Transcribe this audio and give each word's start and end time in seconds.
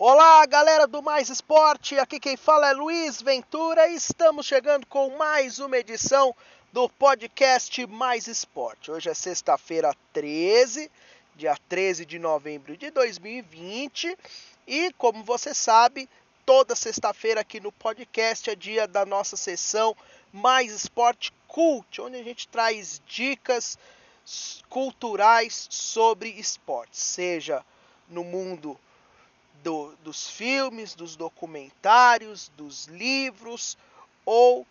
Olá, 0.00 0.46
galera 0.46 0.86
do 0.86 1.02
Mais 1.02 1.28
Esporte. 1.28 1.98
Aqui 1.98 2.20
quem 2.20 2.36
fala 2.36 2.70
é 2.70 2.72
Luiz 2.72 3.20
Ventura 3.20 3.88
e 3.88 3.96
estamos 3.96 4.46
chegando 4.46 4.86
com 4.86 5.16
mais 5.16 5.58
uma 5.58 5.76
edição 5.76 6.32
do 6.72 6.88
podcast 6.88 7.84
Mais 7.88 8.28
Esporte. 8.28 8.92
Hoje 8.92 9.10
é 9.10 9.14
sexta-feira 9.14 9.92
13, 10.12 10.88
dia 11.34 11.56
13 11.68 12.06
de 12.06 12.16
novembro 12.16 12.76
de 12.76 12.92
2020, 12.92 14.16
e 14.68 14.92
como 14.92 15.24
você 15.24 15.52
sabe, 15.52 16.08
toda 16.46 16.76
sexta-feira 16.76 17.40
aqui 17.40 17.58
no 17.58 17.72
podcast 17.72 18.48
é 18.48 18.54
dia 18.54 18.86
da 18.86 19.04
nossa 19.04 19.36
sessão 19.36 19.96
Mais 20.32 20.70
Esporte 20.70 21.32
Cult, 21.48 22.00
onde 22.00 22.18
a 22.18 22.22
gente 22.22 22.46
traz 22.46 23.02
dicas 23.04 23.76
culturais 24.68 25.66
sobre 25.68 26.28
esportes, 26.28 27.00
seja 27.00 27.64
no 28.08 28.22
mundo 28.22 28.78
do, 29.62 29.94
dos 30.02 30.30
filmes, 30.30 30.94
dos 30.94 31.16
documentários, 31.16 32.50
dos 32.56 32.86
livros 32.86 33.76
ou 34.24 34.66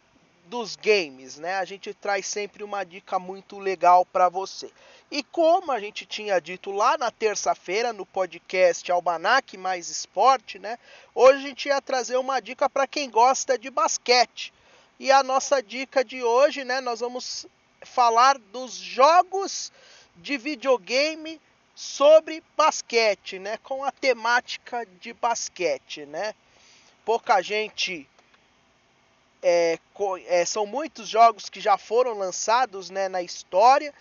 dos 0.46 0.76
games, 0.76 1.38
né? 1.38 1.56
A 1.58 1.66
gente 1.66 1.94
traz 1.94 2.26
sempre 2.26 2.64
uma 2.64 2.84
dica 2.84 3.20
muito 3.20 3.60
legal 3.60 4.06
para 4.06 4.30
você. 4.30 4.72
E 5.12 5.24
como 5.24 5.72
a 5.72 5.80
gente 5.80 6.06
tinha 6.06 6.40
dito 6.40 6.72
lá 6.72 6.98
na 6.98 7.12
terça-feira 7.12 7.94
no 7.94 8.06
podcast 8.06 8.92
Almanac 8.92 9.58
Mais 9.58 9.90
Esporte, 9.90 10.60
né? 10.60 10.78
Hoje 11.14 11.38
a 11.40 11.48
gente 11.48 11.68
ia 11.68 11.82
trazer 11.82 12.18
uma 12.18 12.40
dica 12.40 12.70
para 12.70 12.88
quem 12.88 13.10
gosta 13.10 13.58
de 13.58 13.70
basquete. 13.70 14.54
E 15.00 15.12
a 15.12 15.22
nossa 15.22 15.62
dica 15.62 16.04
de 16.04 16.24
hoje, 16.24 16.64
né, 16.64 16.82
nós 16.82 17.02
vamos 17.02 17.46
falar 17.84 18.38
dos 18.38 18.74
jogos 18.74 19.72
de 20.16 20.38
videogame 20.38 21.40
sobre 21.78 22.44
basquete, 22.58 23.38
né? 23.38 23.56
Com 23.58 23.84
a 23.84 23.92
temática 23.92 24.84
de 25.00 25.14
basquete, 25.14 26.08
né? 26.08 26.34
Pouca 27.06 27.40
gente 27.40 28.10
é, 29.44 29.78
é, 30.26 30.44
são 30.44 30.66
muitos 30.66 31.08
jogos 31.08 31.50
que 31.50 31.62
já 31.62 31.78
foram 31.78 32.18
lançados 32.18 32.90
né, 32.90 33.08
na 33.08 33.22
história. 33.22 33.94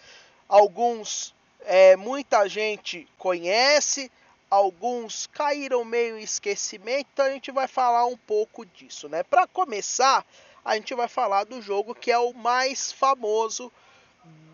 Alguns 0.48 1.34
é, 1.66 1.96
muita 1.96 2.48
gente 2.48 3.06
conhece, 3.18 4.10
alguns 4.48 5.26
caíram 5.26 5.84
meio 5.84 6.16
em 6.16 6.22
esquecimento. 6.22 7.08
Então 7.12 7.26
a 7.26 7.30
gente 7.30 7.52
vai 7.52 7.68
falar 7.68 8.06
um 8.06 8.16
pouco 8.16 8.64
disso, 8.64 9.06
né? 9.06 9.22
Para 9.22 9.46
começar, 9.46 10.24
a 10.64 10.76
gente 10.76 10.94
vai 10.94 11.08
falar 11.08 11.44
do 11.44 11.60
jogo 11.60 11.94
que 11.94 12.10
é 12.10 12.18
o 12.18 12.32
mais 12.32 12.90
famoso 12.90 13.70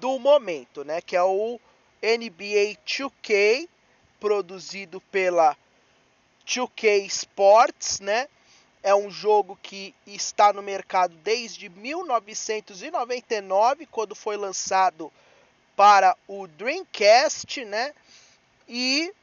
do 0.00 0.18
momento, 0.18 0.82
né? 0.82 1.00
Que 1.00 1.14
é 1.14 1.22
o 1.22 1.60
NBA 2.02 2.76
2K, 2.84 3.68
produzido 4.18 5.00
pela 5.00 5.56
2K 6.46 7.06
Sports, 7.06 8.00
né? 8.00 8.28
É 8.82 8.94
um 8.94 9.10
jogo 9.10 9.58
que 9.62 9.94
está 10.06 10.52
no 10.52 10.60
mercado 10.60 11.14
desde 11.16 11.68
1999, 11.68 13.86
quando 13.86 14.16
foi 14.16 14.36
lançado 14.36 15.12
para 15.76 16.16
o 16.26 16.48
Dreamcast, 16.48 17.64
né? 17.64 17.94
E 18.68 19.14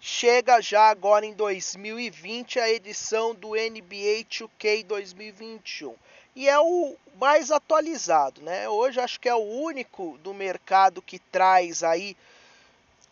chega 0.00 0.60
já 0.60 0.90
agora 0.90 1.24
em 1.24 1.32
2020 1.32 2.58
a 2.58 2.68
edição 2.68 3.32
do 3.34 3.50
NBA 3.50 4.24
2K 4.28 4.84
2021 4.84 5.94
e 6.40 6.48
é 6.48 6.58
o 6.58 6.96
mais 7.16 7.50
atualizado, 7.50 8.40
né? 8.40 8.66
Hoje 8.66 8.98
acho 8.98 9.20
que 9.20 9.28
é 9.28 9.34
o 9.34 9.44
único 9.44 10.16
do 10.22 10.32
mercado 10.32 11.02
que 11.02 11.18
traz 11.18 11.82
aí 11.82 12.16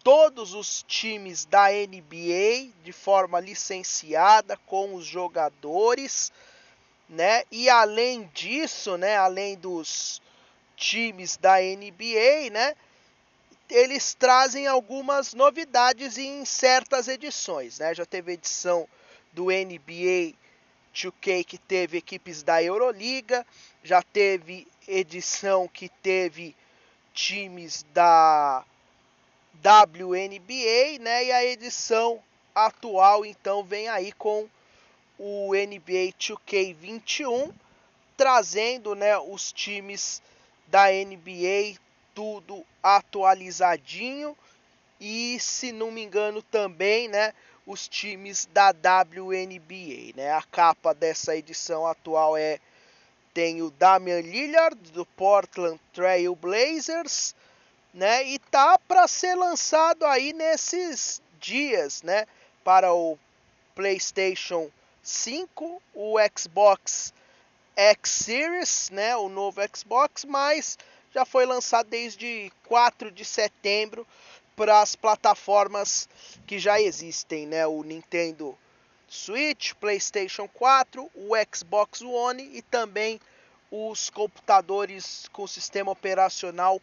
todos 0.02 0.54
os 0.54 0.82
times 0.88 1.44
da 1.44 1.68
NBA 1.68 2.72
de 2.82 2.90
forma 2.90 3.38
licenciada 3.38 4.56
com 4.64 4.94
os 4.94 5.04
jogadores, 5.04 6.32
né? 7.06 7.42
E 7.52 7.68
além 7.68 8.30
disso, 8.32 8.96
né, 8.96 9.18
além 9.18 9.58
dos 9.58 10.22
times 10.74 11.36
da 11.36 11.60
NBA, 11.60 12.48
né, 12.50 12.74
eles 13.68 14.14
trazem 14.14 14.66
algumas 14.66 15.34
novidades 15.34 16.16
em 16.16 16.46
certas 16.46 17.08
edições, 17.08 17.78
né? 17.78 17.94
Já 17.94 18.06
teve 18.06 18.32
edição 18.32 18.88
do 19.34 19.50
NBA 19.50 20.34
2K 20.98 21.44
que 21.44 21.58
teve 21.58 21.98
equipes 21.98 22.42
da 22.42 22.62
Euroliga, 22.62 23.46
já 23.84 24.02
teve 24.02 24.66
edição 24.86 25.68
que 25.68 25.88
teve 25.88 26.56
times 27.14 27.84
da 27.94 28.64
WNBA, 29.64 30.98
né? 31.00 31.26
E 31.26 31.32
a 31.32 31.44
edição 31.44 32.22
atual 32.54 33.24
então 33.24 33.62
vem 33.62 33.88
aí 33.88 34.12
com 34.12 34.48
o 35.18 35.52
NBA 35.54 36.12
2K21 36.18 37.52
trazendo, 38.16 38.96
né, 38.96 39.16
os 39.16 39.52
times 39.52 40.20
da 40.66 40.86
NBA 40.90 41.78
tudo 42.12 42.64
atualizadinho 42.82 44.36
e 45.00 45.38
se 45.38 45.70
não 45.70 45.92
me 45.92 46.02
engano 46.02 46.42
também, 46.42 47.06
né, 47.06 47.32
os 47.68 47.86
times 47.86 48.48
da 48.50 48.70
WNBA, 48.70 50.16
né? 50.16 50.32
A 50.32 50.42
capa 50.42 50.94
dessa 50.94 51.36
edição 51.36 51.86
atual 51.86 52.34
é 52.34 52.58
tem 53.34 53.60
o 53.60 53.70
Damian 53.70 54.22
Lillard 54.22 54.90
do 54.90 55.04
Portland 55.04 55.78
Trail 55.92 56.34
Blazers, 56.34 57.34
né? 57.92 58.24
E 58.24 58.38
tá 58.38 58.78
para 58.88 59.06
ser 59.06 59.34
lançado 59.34 60.06
aí 60.06 60.32
nesses 60.32 61.20
dias, 61.38 62.02
né? 62.02 62.26
Para 62.64 62.94
o 62.94 63.18
PlayStation 63.74 64.70
5, 65.02 65.82
o 65.94 66.16
Xbox 66.36 67.12
X 67.76 68.10
Series, 68.10 68.90
né? 68.90 69.14
O 69.14 69.28
novo 69.28 69.60
Xbox, 69.76 70.24
mas 70.24 70.78
já 71.12 71.26
foi 71.26 71.44
lançado 71.44 71.90
desde 71.90 72.50
4 72.64 73.10
de 73.10 73.26
setembro 73.26 74.06
para 74.58 74.80
as 74.80 74.96
plataformas 74.96 76.08
que 76.44 76.58
já 76.58 76.80
existem, 76.80 77.46
né? 77.46 77.64
O 77.64 77.84
Nintendo 77.84 78.58
Switch, 79.08 79.72
PlayStation 79.74 80.48
4, 80.48 81.08
o 81.14 81.30
Xbox 81.54 82.02
One 82.02 82.42
e 82.52 82.60
também 82.60 83.20
os 83.70 84.10
computadores 84.10 85.28
com 85.32 85.46
sistema 85.46 85.92
operacional 85.92 86.82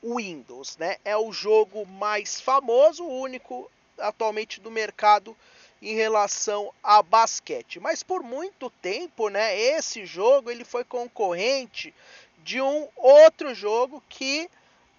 Windows, 0.00 0.76
né? 0.76 0.96
É 1.04 1.16
o 1.16 1.32
jogo 1.32 1.84
mais 1.84 2.40
famoso, 2.40 3.02
o 3.02 3.20
único 3.20 3.68
atualmente 3.98 4.60
do 4.60 4.70
mercado 4.70 5.36
em 5.82 5.96
relação 5.96 6.72
a 6.80 7.02
basquete. 7.02 7.80
Mas 7.80 8.00
por 8.00 8.22
muito 8.22 8.70
tempo, 8.80 9.28
né, 9.28 9.58
esse 9.58 10.06
jogo 10.06 10.52
ele 10.52 10.64
foi 10.64 10.84
concorrente 10.84 11.92
de 12.44 12.60
um 12.60 12.86
outro 12.96 13.52
jogo 13.56 14.00
que 14.08 14.48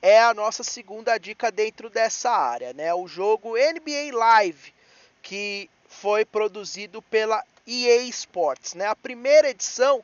é 0.01 0.19
a 0.19 0.33
nossa 0.33 0.63
segunda 0.63 1.17
dica 1.17 1.51
dentro 1.51 1.89
dessa 1.89 2.31
área, 2.31 2.71
né? 2.73 2.93
O 2.93 3.05
jogo 3.07 3.57
NBA 3.57 4.13
Live, 4.13 4.73
que 5.21 5.69
foi 5.87 6.23
produzido 6.23 7.01
pela 7.01 7.43
EA 7.67 8.03
Sports, 8.03 8.73
né? 8.73 8.87
A 8.87 8.95
primeira 8.95 9.49
edição 9.49 10.01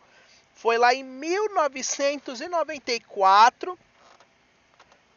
foi 0.53 0.77
lá 0.77 0.93
em 0.93 1.03
1994, 1.03 3.79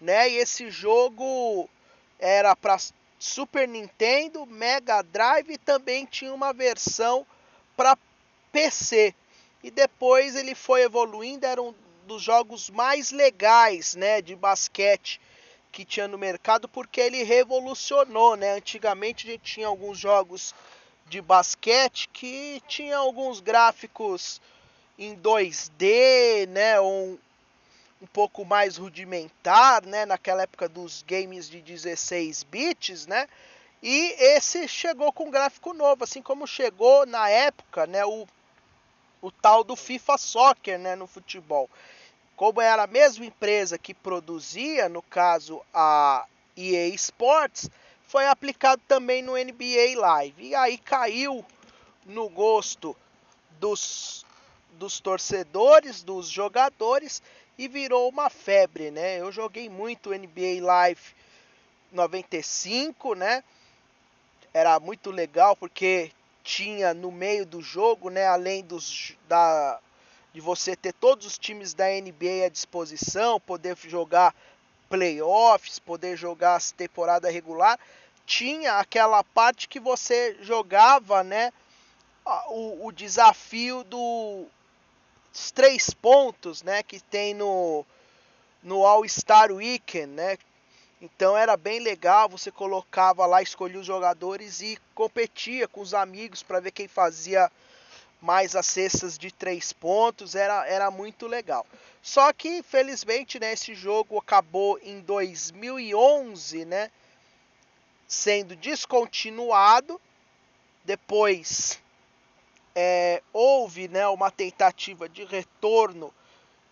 né? 0.01 0.31
E 0.31 0.37
esse 0.37 0.71
jogo 0.71 1.69
era 2.19 2.55
para 2.55 2.77
Super 3.19 3.67
Nintendo, 3.67 4.47
Mega 4.47 5.03
Drive 5.03 5.51
e 5.51 5.59
também 5.59 6.07
tinha 6.07 6.33
uma 6.33 6.53
versão 6.53 7.27
para 7.77 7.99
PC. 8.53 9.13
E 9.63 9.71
depois 9.73 10.37
ele 10.37 10.55
foi 10.55 10.83
evoluindo, 10.83 11.45
era 11.45 11.61
um 11.61 11.75
dos 12.09 12.23
jogos 12.23 12.71
mais 12.71 13.11
legais, 13.13 13.95
né, 13.95 14.23
de 14.23 14.35
basquete 14.35 15.21
que 15.71 15.85
tinha 15.85 16.09
no 16.09 16.19
mercado, 16.19 16.67
porque 16.67 17.01
ele 17.01 17.23
revolucionou, 17.23 18.35
né? 18.35 18.55
Antigamente 18.55 19.29
a 19.29 19.33
gente 19.33 19.43
tinha 19.43 19.67
alguns 19.67 19.99
jogos 19.99 20.55
de 21.07 21.21
basquete 21.21 22.09
que 22.09 22.63
tinha 22.67 22.97
alguns 22.97 23.41
gráficos 23.41 24.41
em 24.99 25.15
2D, 25.15 26.49
né, 26.49 26.81
um, 26.81 27.19
um 28.03 28.07
pouco 28.07 28.45
mais 28.45 28.77
rudimentar, 28.77 29.85
né, 29.87 30.05
naquela 30.07 30.43
época 30.43 30.69
dos 30.69 31.03
games 31.03 31.49
de 31.49 31.61
16 31.61 32.43
bits, 32.43 33.07
né? 33.07 33.29
E 33.81 34.17
esse 34.19 34.67
chegou 34.67 35.13
com 35.13 35.27
um 35.27 35.31
gráfico 35.31 35.73
novo, 35.73 36.03
assim 36.03 36.21
como 36.21 36.47
chegou 36.47 37.07
na 37.07 37.29
época, 37.29 37.87
né, 37.87 38.05
o, 38.05 38.27
o 39.23 39.31
tal 39.31 39.63
do 39.63 39.77
FIFA 39.77 40.19
Soccer, 40.19 40.79
né, 40.79 40.97
no 40.97 41.07
futebol 41.07 41.71
como 42.39 42.63
era 42.63 42.85
a 42.85 42.87
mesma 42.87 43.27
empresa 43.27 43.77
que 43.77 43.93
produzia, 43.93 44.89
no 44.89 45.03
caso 45.03 45.61
a 45.75 46.25
EA 46.57 46.89
Sports, 46.95 47.69
foi 48.07 48.27
aplicado 48.27 48.81
também 48.89 49.21
no 49.21 49.33
NBA 49.33 49.99
Live. 50.01 50.47
E 50.47 50.55
aí 50.55 50.79
caiu 50.79 51.45
no 52.07 52.31
gosto 52.31 52.97
dos, 53.61 54.25
dos 54.79 54.99
torcedores, 55.01 56.03
dos 56.03 56.31
jogadores 56.31 57.23
e 57.59 57.69
virou 57.69 58.09
uma 58.09 58.31
febre, 58.31 58.91
né? 58.91 59.21
Eu 59.21 59.31
joguei 59.31 59.69
muito 59.69 60.15
NBA 60.15 60.63
Live 60.65 61.03
95, 61.93 63.15
né? 63.15 63.45
era 64.53 64.79
muito 64.81 65.11
legal 65.11 65.55
porque 65.57 66.11
tinha 66.43 66.95
no 66.95 67.13
meio 67.13 67.45
do 67.45 67.61
jogo, 67.61 68.11
né, 68.11 68.27
além 68.27 68.65
dos 68.65 69.17
da 69.29 69.79
de 70.33 70.41
você 70.41 70.77
ter 70.77 70.93
todos 70.93 71.27
os 71.27 71.39
times 71.39 71.75
da 71.75 71.87
NBA 71.87 72.47
à 72.47 72.49
disposição, 72.49 73.41
poder 73.41 73.77
jogar 73.77 74.35
playoffs, 74.89 75.79
poder 75.79 76.17
jogar 76.17 76.57
a 76.57 76.77
temporada 76.77 77.31
regular, 77.31 77.79
tinha 78.27 78.75
aquela 78.75 79.23
parte 79.25 79.69
que 79.69 79.81
você 79.81 80.37
jogava, 80.41 81.23
né, 81.23 81.53
o, 82.49 82.87
o 82.87 82.93
desafio 82.93 83.83
do, 83.85 84.47
dos 85.33 85.51
três 85.51 85.91
pontos, 85.91 86.63
né, 86.63 86.83
que 86.83 87.01
tem 87.01 87.35
no 87.35 87.85
no 88.61 88.85
All 88.85 89.09
Star 89.09 89.53
Weekend, 89.53 90.09
né? 90.09 90.37
Então 91.01 91.37
era 91.37 91.57
bem 91.57 91.79
legal, 91.79 92.29
você 92.29 92.51
colocava 92.51 93.25
lá, 93.25 93.41
escolhia 93.41 93.79
os 93.79 93.87
jogadores 93.87 94.61
e 94.61 94.77
competia 94.95 95.69
com 95.69 95.81
os 95.81 95.95
amigos 95.95 96.43
para 96.43 96.59
ver 96.59 96.73
quem 96.73 96.89
fazia 96.89 97.51
mais 98.21 98.57
as 98.57 98.67
cestas 98.67 99.17
de 99.17 99.31
três 99.33 99.73
pontos, 99.73 100.35
era, 100.35 100.67
era 100.67 100.91
muito 100.91 101.27
legal. 101.27 101.67
Só 102.03 102.33
que, 102.33 102.63
felizmente, 102.63 103.39
né, 103.39 103.53
esse 103.53 103.75
jogo 103.75 104.19
acabou 104.19 104.79
em 104.83 105.01
2011, 105.01 106.65
né, 106.65 106.91
sendo 108.07 108.57
descontinuado. 108.57 110.01
Depois 110.85 111.81
é, 112.75 113.23
houve 113.33 113.89
né, 113.89 114.07
uma 114.09 114.31
tentativa 114.31 115.09
de 115.09 115.25
retorno 115.25 116.13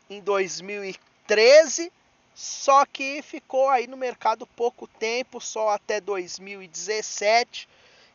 em 0.08 0.20
2013 0.20 1.92
só 2.36 2.84
que 2.84 3.22
ficou 3.22 3.70
aí 3.70 3.86
no 3.86 3.96
mercado 3.96 4.46
pouco 4.46 4.86
tempo, 4.86 5.40
só 5.40 5.70
até 5.70 6.02
2017 6.02 7.66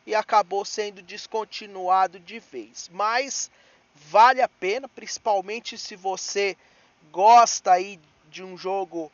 e 0.06 0.14
acabou 0.14 0.64
sendo 0.64 1.02
descontinuado 1.02 2.18
de 2.18 2.38
vez. 2.38 2.90
Mas 2.92 3.50
vale 3.94 4.40
a 4.40 4.48
pena, 4.48 4.88
principalmente 4.88 5.78
se 5.78 5.96
você 5.96 6.56
gosta 7.10 7.72
aí 7.72 8.00
de 8.30 8.42
um 8.42 8.56
jogo 8.56 9.10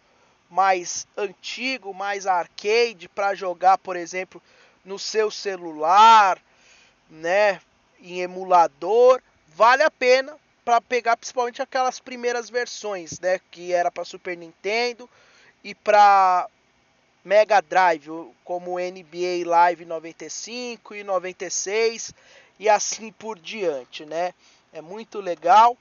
mais 0.48 1.06
antigo, 1.16 1.92
mais 1.92 2.26
arcade 2.26 3.08
para 3.08 3.34
jogar, 3.34 3.76
por 3.78 3.96
exemplo, 3.96 4.42
no 4.84 4.98
seu 4.98 5.30
celular, 5.30 6.40
né, 7.10 7.60
em 8.00 8.20
emulador, 8.20 9.20
vale 9.48 9.82
a 9.82 9.90
pena 9.90 10.36
para 10.64 10.80
pegar 10.80 11.16
principalmente 11.16 11.60
aquelas 11.60 12.00
primeiras 12.00 12.48
versões, 12.48 13.18
né, 13.20 13.40
que 13.50 13.72
era 13.72 13.90
para 13.90 14.04
Super 14.04 14.36
Nintendo 14.36 15.08
e 15.62 15.74
para 15.74 16.48
Mega 17.28 17.60
Drive, 17.60 18.08
como 18.42 18.78
NBA 18.78 19.46
Live 19.46 19.84
95 19.84 20.94
e 20.94 21.04
96 21.04 22.14
e 22.58 22.70
assim 22.70 23.12
por 23.12 23.38
diante, 23.38 24.06
né? 24.06 24.32
É 24.72 24.80
muito 24.80 25.20
legal 25.20 25.76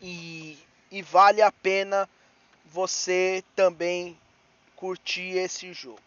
e, 0.00 0.58
e 0.90 1.00
vale 1.00 1.40
a 1.40 1.52
pena 1.52 2.08
você 2.66 3.44
também 3.54 4.18
curtir 4.74 5.38
esse 5.38 5.72
jogo. 5.72 6.02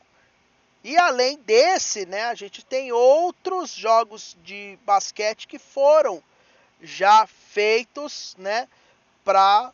E 0.83 0.97
além 0.97 1.38
desse, 1.38 2.05
né, 2.05 2.25
a 2.25 2.35
gente 2.35 2.63
tem 2.65 2.91
outros 2.91 3.71
jogos 3.71 4.35
de 4.43 4.77
basquete 4.85 5.47
que 5.47 5.57
foram 5.57 6.21
já 6.81 7.25
feitos, 7.25 8.35
né, 8.38 8.67
para 9.23 9.71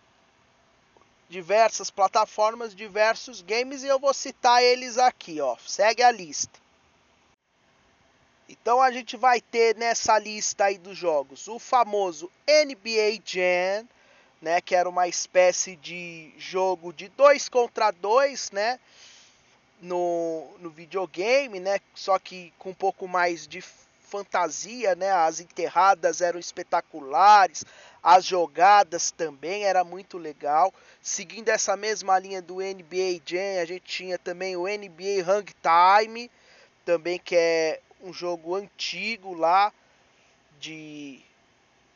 diversas 1.32 1.90
plataformas, 1.90 2.76
diversos 2.76 3.42
games 3.42 3.84
e 3.84 3.88
eu 3.88 3.98
vou 3.98 4.14
citar 4.14 4.62
eles 4.62 4.98
aqui, 4.98 5.40
ó. 5.40 5.56
Segue 5.66 6.04
a 6.04 6.12
lista. 6.12 6.60
Então 8.50 8.82
a 8.82 8.92
gente 8.92 9.16
vai 9.16 9.40
ter 9.40 9.78
nessa 9.78 10.20
lista 10.20 10.66
aí 10.66 10.78
dos 10.78 10.98
jogos 10.98 11.48
o 11.48 11.58
famoso 11.58 12.30
NBA 12.46 13.22
Jam, 13.24 13.88
né, 14.42 14.60
que 14.60 14.76
era 14.76 14.90
uma 14.90 15.08
espécie 15.08 15.78
de 15.78 16.34
jogo 16.38 16.92
de 16.92 17.08
dois 17.08 17.48
contra 17.48 17.92
dois, 17.92 18.52
né, 18.52 18.78
no, 19.82 20.50
no 20.60 20.70
videogame, 20.70 21.62
né, 21.62 21.80
só 21.96 22.20
que 22.20 22.52
com 22.60 22.72
um 22.72 22.74
pouco 22.74 23.08
mais 23.08 23.48
de 23.48 23.62
fantasia, 24.12 24.94
né? 24.94 25.10
As 25.10 25.40
enterradas 25.40 26.20
eram 26.20 26.38
espetaculares, 26.38 27.64
as 28.04 28.26
jogadas 28.26 29.12
também 29.12 29.66
era 29.66 29.84
muito 29.84 30.18
legal. 30.18 30.74
Seguindo 31.02 31.50
essa 31.50 31.78
mesma 31.78 32.18
linha 32.20 32.42
do 32.42 32.56
NBA 32.56 33.22
Jam, 33.26 33.62
a 33.62 33.66
gente 33.66 33.86
tinha 33.86 34.18
também 34.18 34.56
o 34.56 34.64
NBA 34.64 35.24
Hang 35.28 35.54
Time, 35.62 36.32
também 36.86 37.20
que 37.20 37.36
é 37.36 37.80
um 38.02 38.12
jogo 38.12 38.56
antigo 38.56 39.34
lá 39.34 39.72
de 40.60 41.20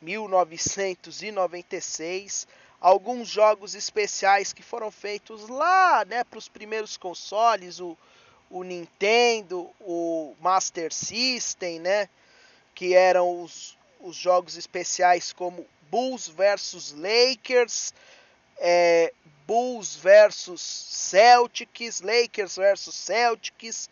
1996. 0.00 2.46
Alguns 2.80 3.28
jogos 3.28 3.74
especiais 3.74 4.52
que 4.52 4.62
foram 4.62 4.90
feitos 4.90 5.48
lá, 5.48 6.04
né, 6.04 6.24
para 6.24 6.38
os 6.38 6.48
primeiros 6.48 6.96
consoles, 6.96 7.80
o 7.80 7.96
o 8.50 8.62
Nintendo, 8.62 9.70
o 9.80 10.34
Master 10.40 10.92
System, 10.92 11.80
né? 11.80 12.08
Que 12.74 12.94
eram 12.94 13.42
os, 13.42 13.76
os 14.00 14.16
jogos 14.16 14.56
especiais 14.56 15.32
como 15.32 15.66
Bulls 15.90 16.28
versus 16.28 16.92
Lakers, 16.92 17.92
é, 18.58 19.12
Bulls 19.46 19.96
versus 19.96 20.60
Celtics, 20.60 22.00
Lakers 22.00 22.56
versus 22.56 22.94
Celtics, 22.94 23.88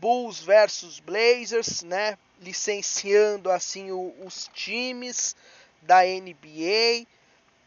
Bulls 0.00 0.40
versus 0.40 1.00
Blazers, 1.00 1.82
né? 1.82 2.18
Licenciando 2.40 3.50
assim 3.50 3.90
o, 3.90 4.14
os 4.24 4.50
times 4.52 5.36
da 5.82 6.02
NBA. 6.02 7.06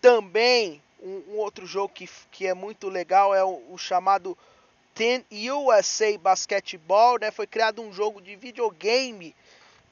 Também 0.02 0.82
um, 1.02 1.24
um, 1.30 1.38
outro 1.38 1.66
jogo 1.66 1.94
que, 1.94 2.10
que 2.32 2.48
é 2.48 2.54
muito 2.54 2.90
legal 2.90 3.34
é 3.34 3.44
o, 3.44 3.64
o 3.70 3.78
chamado 3.78 4.38
Ten 4.94 5.24
USA 5.32 6.18
Basketball, 6.18 7.20
né? 7.20 7.32
Foi 7.32 7.48
criado 7.48 7.82
um 7.82 7.94
jogo 7.94 8.22
de 8.22 8.36
videogame 8.36 9.36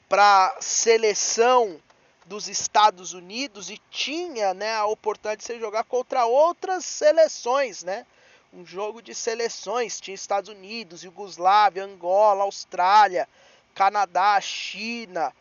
para 0.09 0.55
seleção 0.59 1.79
dos 2.25 2.47
Estados 2.47 3.13
Unidos 3.13 3.69
e 3.69 3.79
tinha, 3.89 4.53
né, 4.53 4.73
a 4.75 4.85
oportunidade 4.85 5.41
de 5.41 5.47
você 5.47 5.59
jogar 5.59 5.83
contra 5.83 6.25
outras 6.25 6.83
seleções, 6.85 7.83
né? 7.83 8.05
Um 8.51 8.65
jogo 8.65 9.01
de 9.01 9.13
seleções, 9.13 9.99
tinha 9.99 10.15
Estados 10.15 10.49
Unidos, 10.49 11.03
Iugoslávia, 11.03 11.83
Angola, 11.83 12.43
Austrália, 12.43 13.27
Canadá, 13.73 14.39
China, 14.39 15.33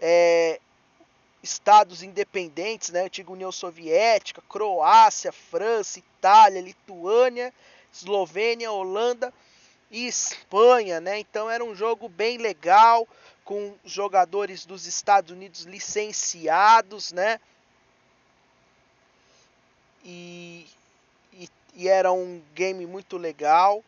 é, 0.00 0.58
estados 1.42 2.02
independentes, 2.02 2.88
né, 2.90 3.02
antiga 3.02 3.30
União 3.30 3.52
Soviética, 3.52 4.42
Croácia, 4.48 5.30
França, 5.30 5.98
Itália, 5.98 6.60
Lituânia 6.60 7.52
Eslovênia, 7.92 8.70
Holanda 8.70 9.32
e 9.90 10.06
Espanha, 10.06 11.00
né? 11.00 11.18
Então 11.18 11.50
era 11.50 11.64
um 11.64 11.74
jogo 11.74 12.08
bem 12.08 12.38
legal 12.38 13.08
com 13.48 13.74
jogadores 13.82 14.66
dos 14.66 14.84
Estados 14.84 15.30
Unidos 15.30 15.62
licenciados, 15.62 17.12
né? 17.12 17.40
E, 20.04 20.66
e, 21.32 21.48
e, 21.74 21.88
era 21.88 22.12
um 22.12 22.42
game 22.54 22.84
muito 22.84 23.16
legal. 23.16 23.82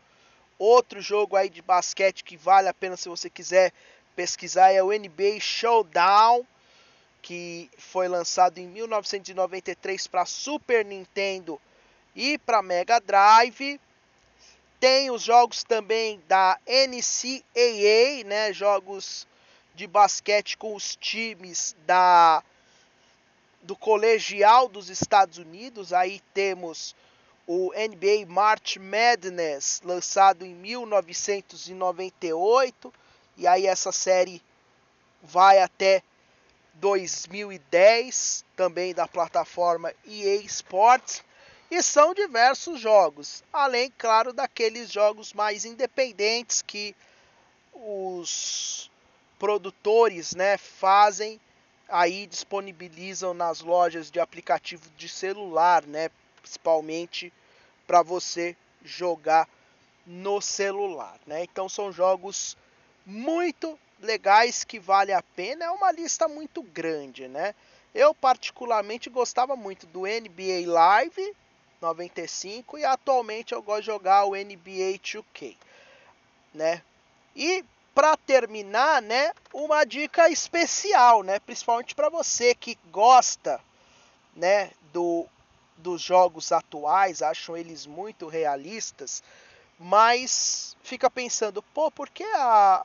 Outro 0.59 1.03
jogo 1.03 1.37
aí 1.37 1.51
de 1.51 1.61
basquete 1.61 2.25
que 2.25 2.39
vale 2.39 2.69
a 2.69 2.73
pena 2.73 2.97
se 2.97 3.07
você 3.07 3.29
quiser 3.29 3.71
pesquisar 4.17 4.71
é 4.73 4.83
o 4.83 4.99
NBA 4.99 5.39
Showdown, 5.39 6.47
que 7.21 7.71
foi 7.77 8.09
lançado 8.09 8.57
em 8.57 8.67
1993 8.67 10.07
para 10.07 10.25
Super 10.25 10.87
Nintendo 10.87 11.61
e 12.17 12.39
para 12.39 12.63
Mega 12.63 12.99
Drive. 12.99 13.79
Tem 14.81 15.11
os 15.11 15.21
jogos 15.21 15.63
também 15.63 16.19
da 16.27 16.59
NCAA, 16.67 18.25
né, 18.25 18.55
jogos 18.55 19.29
de 19.81 19.87
basquete 19.87 20.59
com 20.59 20.75
os 20.75 20.95
times 20.95 21.75
da 21.87 22.45
do 23.63 23.75
colegial 23.75 24.69
dos 24.69 24.91
Estados 24.91 25.39
Unidos. 25.39 25.95
Aí 25.95 26.21
temos 26.35 26.95
o 27.47 27.73
NBA 27.73 28.27
March 28.27 28.77
Madness, 28.77 29.81
lançado 29.83 30.45
em 30.45 30.55
1998, 30.55 32.93
e 33.39 33.47
aí 33.47 33.67
essa 33.67 33.91
série 33.91 34.43
vai 35.23 35.63
até 35.63 36.03
2010, 36.75 38.45
também 38.55 38.93
da 38.93 39.09
plataforma 39.09 39.95
EA 40.07 40.43
Sports. 40.43 41.25
E 41.71 41.83
são 41.83 42.13
diversos 42.13 42.79
jogos, 42.79 43.43
além, 43.51 43.91
claro, 43.97 44.35
daqueles 44.35 44.93
jogos 44.93 45.33
mais 45.33 45.65
independentes 45.65 46.61
que 46.61 46.95
os 47.73 48.90
produtores 49.41 50.35
né, 50.35 50.59
fazem 50.59 51.41
aí 51.89 52.27
disponibilizam 52.27 53.35
nas 53.35 53.63
lojas 53.63 54.11
de 54.11 54.21
aplicativo 54.21 54.89
de 54.97 55.09
celular, 55.09 55.85
né, 55.87 56.11
principalmente 56.41 57.33
para 57.87 58.03
você 58.03 58.55
jogar 58.85 59.49
no 60.07 60.41
celular, 60.41 61.19
né? 61.27 61.43
Então 61.43 61.69
são 61.69 61.91
jogos 61.93 62.57
muito 63.05 63.79
legais 64.01 64.65
que 64.65 64.79
vale 64.79 65.13
a 65.13 65.23
pena. 65.23 65.65
É 65.65 65.71
uma 65.71 65.91
lista 65.93 66.29
muito 66.29 66.63
grande, 66.63 67.29
né? 67.29 67.55
Eu 67.95 68.15
particularmente 68.15 69.11
gostava 69.11 69.57
muito 69.57 69.87
do 69.87 70.03
NBA 70.03 70.67
Live 70.67 71.37
95 71.81 72.79
e 72.79 72.85
atualmente 72.85 73.53
eu 73.53 73.63
gosto 73.63 73.81
de 73.81 73.87
jogar 73.87 74.25
o 74.25 74.37
NBA 74.37 74.99
2K, 75.03 75.57
né? 76.55 76.83
E 77.35 77.65
para 77.95 78.17
terminar, 78.17 79.03
né, 79.03 79.33
uma 79.53 79.85
dica 79.85 80.29
especial, 80.29 81.23
né, 81.23 81.39
principalmente 81.41 81.95
para 81.95 82.09
você 82.09 82.55
que 82.55 82.79
gosta, 82.91 83.61
né, 84.35 84.71
do 84.93 85.27
dos 85.77 86.03
jogos 86.03 86.53
atuais, 86.53 87.23
acham 87.23 87.57
eles 87.57 87.87
muito 87.87 88.29
realistas, 88.29 89.23
mas 89.79 90.77
fica 90.83 91.11
pensando, 91.11 91.63
pô, 91.63 91.91
por 91.91 92.11
que 92.11 92.23
a 92.23 92.85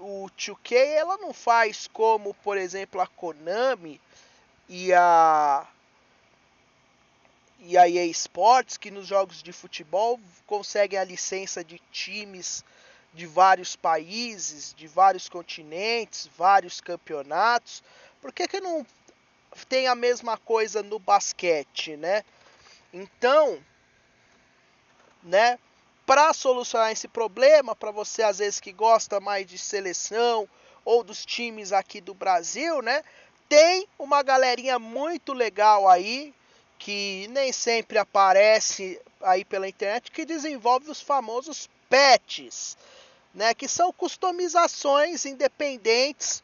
o 0.00 0.28
2K 0.36 0.74
ela 0.74 1.16
não 1.18 1.32
faz 1.32 1.86
como, 1.86 2.34
por 2.34 2.58
exemplo, 2.58 3.00
a 3.00 3.06
Konami 3.06 4.00
e 4.68 4.92
a 4.92 5.64
e 7.60 7.78
a 7.78 7.88
EA 7.88 8.04
Sports, 8.06 8.76
que 8.76 8.90
nos 8.90 9.06
jogos 9.06 9.42
de 9.42 9.52
futebol 9.52 10.20
conseguem 10.44 10.98
a 10.98 11.04
licença 11.04 11.64
de 11.64 11.80
times 11.92 12.64
de 13.14 13.26
vários 13.26 13.76
países, 13.76 14.74
de 14.74 14.86
vários 14.88 15.28
continentes, 15.28 16.28
vários 16.36 16.80
campeonatos. 16.80 17.82
Por 18.20 18.32
que, 18.32 18.48
que 18.48 18.60
não 18.60 18.84
tem 19.68 19.86
a 19.86 19.94
mesma 19.94 20.36
coisa 20.36 20.82
no 20.82 20.98
basquete, 20.98 21.96
né? 21.96 22.24
Então, 22.92 23.58
né, 25.22 25.58
para 26.04 26.32
solucionar 26.32 26.90
esse 26.90 27.08
problema, 27.08 27.74
para 27.74 27.90
você 27.90 28.22
às 28.22 28.38
vezes 28.38 28.60
que 28.60 28.72
gosta 28.72 29.20
mais 29.20 29.46
de 29.46 29.56
seleção 29.56 30.48
ou 30.84 31.02
dos 31.02 31.24
times 31.24 31.72
aqui 31.72 32.00
do 32.00 32.12
Brasil, 32.12 32.82
né? 32.82 33.02
Tem 33.48 33.86
uma 33.98 34.22
galerinha 34.22 34.78
muito 34.78 35.32
legal 35.32 35.88
aí 35.88 36.34
que 36.78 37.26
nem 37.30 37.52
sempre 37.52 37.96
aparece 37.96 39.00
aí 39.20 39.44
pela 39.44 39.68
internet 39.68 40.10
que 40.10 40.26
desenvolve 40.26 40.90
os 40.90 41.00
famosos 41.00 41.68
patches, 41.88 42.76
né? 43.34 43.52
Que 43.54 43.68
são 43.68 43.92
customizações 43.92 45.26
independentes 45.26 46.42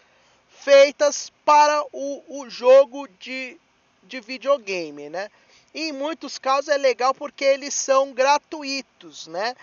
feitas 0.49 1.32
para 1.44 1.82
o, 1.92 2.40
o 2.40 2.50
jogo 2.50 3.09
de, 3.18 3.59
de 4.02 4.20
videogame, 4.20 5.09
né? 5.09 5.30
E 5.73 5.88
em 5.88 5.92
muitos 5.92 6.38
casos 6.38 6.68
é 6.68 6.76
legal 6.76 7.14
porque 7.14 7.44
eles 7.44 7.75
são 7.75 8.12
gratuitos, 8.12 9.26
né? 9.28 9.54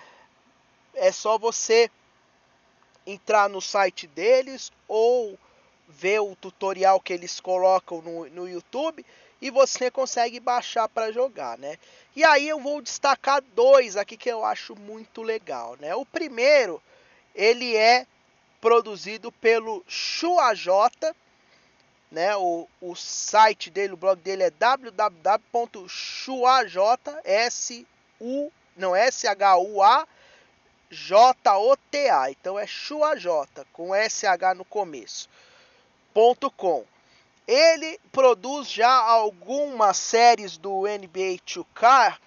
É 0.93 1.12
só 1.12 1.38
você 1.38 1.91
entrar 3.05 3.50
no 3.50 3.62
site 3.62 4.07
deles 4.07 4.72
ou 4.88 5.38
ver 5.88 6.19
o 6.19 6.36
tutorial 6.36 7.00
que 7.00 7.13
eles 7.13 7.39
colocam 7.39 8.01
no, 8.01 8.29
no 8.29 8.50
YouTube 8.50 9.05
e 9.41 9.50
você 9.50 9.91
consegue 9.91 10.39
baixar 10.39 10.89
para 10.89 11.12
jogar, 11.12 11.57
né? 11.57 11.77
E 12.15 12.24
aí 12.24 12.50
eu 12.50 12.60
vou 12.60 12.81
destacar 12.81 13.41
dois 13.53 13.96
aqui 13.96 14.17
que 14.17 14.29
eu 14.29 14.43
acho 14.43 14.75
muito 14.75 15.22
legal, 15.22 15.77
né? 15.79 15.96
O 15.96 16.05
primeiro, 16.05 16.81
ele 17.38 17.75
é 17.75 18.08
produzido 18.60 19.32
pelo 19.32 19.86
Chuaj, 19.88 20.65
né? 22.12 22.36
O, 22.36 22.67
o 22.82 22.96
site 22.96 23.70
dele, 23.70 23.94
o 23.94 23.98
blog 23.98 24.20
dele 24.20 24.41
é 24.44 24.50
www.chuaj, 24.50 25.06
S 27.24 27.86
U 28.20 28.51
não 28.75 28.96
S 28.96 29.27
H 29.27 29.58
U 29.58 29.84
A 29.84 30.08
J 30.89 31.58
O 31.58 31.77
T 31.77 32.10
A. 32.10 32.32
Então 32.32 32.58
é 32.58 32.65
Chuaj 32.65 33.24
com 33.72 33.94
S 33.94 34.25
H 34.25 34.56
no 34.56 34.65
começo. 34.65 35.29
Ponto 36.13 36.50
.com. 36.50 36.84
Ele 37.48 38.00
produz 38.12 38.67
já 38.70 38.91
algumas 38.91 39.98
séries 39.98 40.58
do 40.58 40.82
NBA 40.82 41.38
2K 41.46 42.17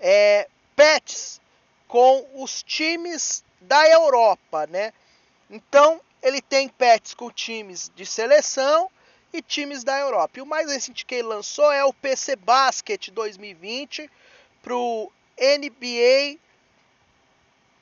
é, 0.00 0.48
pets 0.74 1.40
com 1.86 2.26
os 2.34 2.62
times 2.62 3.44
da 3.60 3.88
Europa, 3.88 4.66
né? 4.66 4.92
Então 5.50 6.00
ele 6.22 6.40
tem 6.40 6.68
pets 6.68 7.14
com 7.14 7.30
times 7.30 7.90
de 7.94 8.04
seleção 8.04 8.90
e 9.32 9.42
times 9.42 9.84
da 9.84 9.98
Europa. 9.98 10.38
E 10.38 10.42
o 10.42 10.46
mais 10.46 10.70
recente 10.70 11.04
que 11.04 11.16
ele 11.16 11.28
lançou 11.28 11.70
é 11.72 11.84
o 11.84 11.92
PC 11.92 12.36
Basket 12.36 13.10
2020 13.10 14.10
para 14.62 14.74
o 14.74 15.12
NBA 15.38 16.38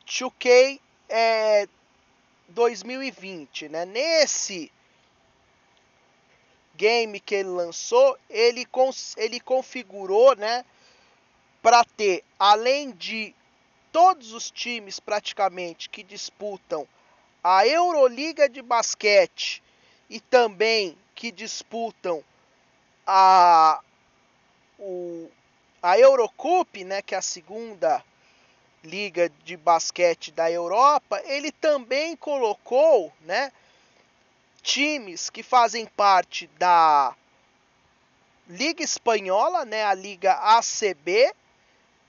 2K 0.07 0.81
é, 1.09 1.69
2020. 2.49 3.69
Né? 3.69 3.85
Nesse 3.85 4.71
game 6.76 7.21
que 7.21 7.37
ele 7.37 7.50
lançou, 7.50 8.19
ele, 8.28 8.66
ele 9.16 9.40
configurou 9.40 10.35
né, 10.37 10.64
para 11.62 11.85
ter, 11.85 12.25
além 12.38 12.90
de 12.90 13.35
todos 13.95 14.33
os 14.33 14.51
times 14.51 14.99
praticamente 14.99 15.89
que 15.89 16.03
disputam 16.03 16.85
a 17.45 17.65
Euroliga 17.65 18.49
de 18.49 18.61
basquete 18.61 19.63
e 20.11 20.19
também 20.19 20.99
que 21.15 21.31
disputam 21.31 22.21
a, 23.07 23.81
o, 24.81 25.31
a 25.81 25.97
Eurocup, 25.97 26.83
né, 26.83 27.03
que 27.03 27.15
é 27.15 27.19
a 27.19 27.23
segunda 27.23 28.05
liga 28.83 29.31
de 29.45 29.57
basquete 29.57 30.33
da 30.33 30.51
Europa, 30.51 31.23
ele 31.25 31.53
também 31.53 32.17
colocou, 32.17 33.13
né, 33.21 33.53
times 34.61 35.31
que 35.31 35.45
fazem 35.45 35.87
parte 35.87 36.49
da 36.59 37.15
Liga 38.49 38.83
Espanhola, 38.83 39.65
né, 39.65 39.85
a 39.85 39.95
Liga 39.95 40.33
ACB, 40.33 41.33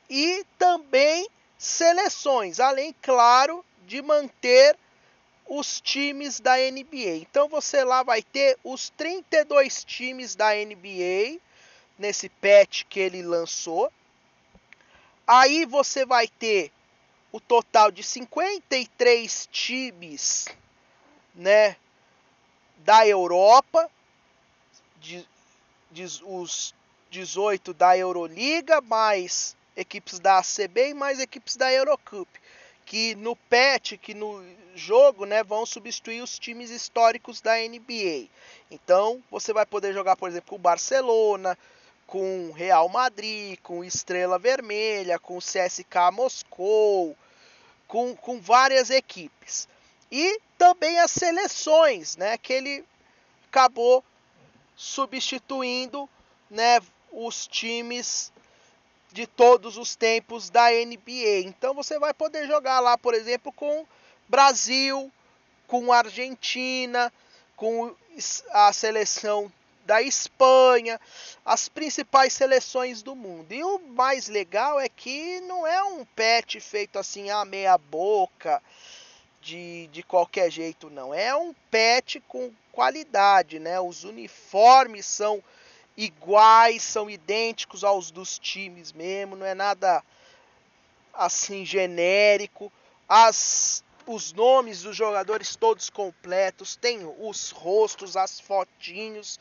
e 0.09 0.43
também 0.57 1.29
seleções, 1.57 2.59
além, 2.59 2.93
claro, 3.01 3.63
de 3.85 4.01
manter 4.01 4.77
os 5.47 5.79
times 5.79 6.39
da 6.39 6.57
NBA. 6.57 7.17
Então 7.17 7.47
você 7.47 7.83
lá 7.83 8.03
vai 8.03 8.21
ter 8.21 8.57
os 8.63 8.89
32 8.89 9.83
times 9.83 10.35
da 10.35 10.53
NBA 10.53 11.39
nesse 11.97 12.29
patch 12.29 12.83
que 12.89 12.99
ele 12.99 13.21
lançou. 13.21 13.91
Aí 15.27 15.65
você 15.65 16.05
vai 16.05 16.27
ter 16.27 16.71
o 17.31 17.39
total 17.39 17.91
de 17.91 18.03
53 18.03 19.49
times, 19.51 20.47
né, 21.33 21.75
da 22.77 23.05
Europa, 23.07 23.89
de, 25.01 25.27
de, 25.91 26.05
os 26.23 26.73
18 27.09 27.73
da 27.73 27.97
Euroliga, 27.97 28.79
mais 28.81 29.55
equipes 29.75 30.19
da 30.19 30.39
ACB 30.39 30.89
e 30.89 30.93
mais 30.93 31.19
equipes 31.19 31.55
da 31.55 31.71
Eurocup 31.71 32.29
que 32.85 33.15
no 33.15 33.35
patch, 33.35 33.93
que 33.97 34.13
no 34.13 34.45
jogo, 34.75 35.25
né, 35.25 35.43
vão 35.43 35.65
substituir 35.65 36.21
os 36.21 36.37
times 36.37 36.69
históricos 36.69 37.41
da 37.41 37.55
NBA. 37.55 38.27
Então, 38.69 39.23
você 39.31 39.51
vai 39.51 39.65
poder 39.65 39.93
jogar, 39.93 40.15
por 40.15 40.29
exemplo, 40.29 40.49
com 40.51 40.55
o 40.55 40.59
Barcelona, 40.59 41.57
com 42.05 42.51
Real 42.51 42.87
Madrid, 42.87 43.57
com 43.63 43.83
Estrela 43.83 44.37
Vermelha, 44.37 45.17
com 45.17 45.39
CSK 45.39 46.11
Moscou, 46.13 47.17
com, 47.87 48.15
com 48.15 48.39
várias 48.39 48.91
equipes. 48.91 49.67
E 50.11 50.39
também 50.57 50.99
as 50.99 51.11
seleções, 51.11 52.15
né, 52.15 52.37
que 52.37 52.53
ele 52.53 52.85
acabou 53.47 54.03
substituindo, 54.75 56.07
né, 56.49 56.79
os 57.11 57.47
times 57.47 58.31
de 59.15 59.25
todos 59.25 59.77
os 59.77 59.95
tempos 59.95 60.49
da 60.49 60.69
NBA. 60.69 61.45
Então 61.45 61.73
você 61.73 61.97
vai 61.97 62.13
poder 62.13 62.45
jogar 62.47 62.81
lá, 62.81 62.97
por 62.97 63.13
exemplo, 63.13 63.49
com 63.49 63.87
Brasil, 64.27 65.09
com 65.67 65.93
Argentina, 65.93 67.11
com 67.55 67.95
a 68.51 68.73
seleção 68.73 69.49
da 69.85 70.01
Espanha, 70.01 70.99
as 71.45 71.69
principais 71.69 72.33
seleções 72.33 73.01
do 73.01 73.15
mundo. 73.15 73.53
E 73.53 73.63
o 73.63 73.79
mais 73.79 74.27
legal 74.27 74.81
é 74.81 74.89
que 74.89 75.39
não 75.41 75.65
é 75.65 75.81
um 75.81 76.03
patch 76.03 76.57
feito 76.59 76.99
assim 76.99 77.29
a 77.29 77.45
meia 77.45 77.77
boca, 77.77 78.61
de, 79.41 79.87
de 79.93 80.03
qualquer 80.03 80.51
jeito, 80.51 80.89
não. 80.89 81.13
É 81.13 81.33
um 81.33 81.53
patch 81.71 82.17
com 82.27 82.51
qualidade, 82.73 83.59
né? 83.59 83.79
Os 83.79 84.03
uniformes 84.03 85.05
são 85.05 85.41
iguais, 85.97 86.83
são 86.83 87.09
idênticos 87.09 87.83
aos 87.83 88.11
dos 88.11 88.37
times 88.37 88.91
mesmo, 88.91 89.35
não 89.35 89.45
é 89.45 89.53
nada 89.53 90.03
assim 91.13 91.65
genérico. 91.65 92.71
As 93.07 93.83
os 94.07 94.31
nomes 94.33 94.83
dos 94.83 94.95
jogadores 94.95 95.55
todos 95.55 95.89
completos, 95.89 96.75
tem 96.75 96.99
os 97.19 97.49
rostos, 97.49 98.15
as 98.15 98.39
fotinhos. 98.39 99.39